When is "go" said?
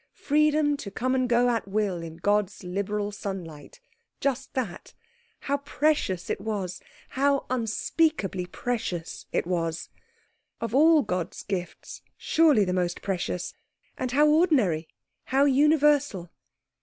1.29-1.47